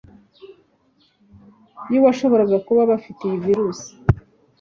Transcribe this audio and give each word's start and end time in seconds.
y'uwabashobora 1.91 2.43
kuba 2.67 2.81
bafite 2.91 3.19
iyi 3.23 3.37
virus, 3.45 3.79